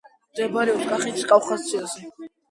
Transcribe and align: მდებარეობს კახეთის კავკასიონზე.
მდებარეობს 0.35 0.87
კახეთის 0.91 1.27
კავკასიონზე. 1.31 2.09